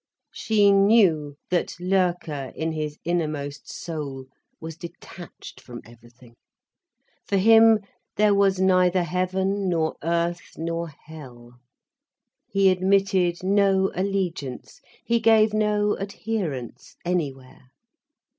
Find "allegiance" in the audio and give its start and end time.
13.93-14.81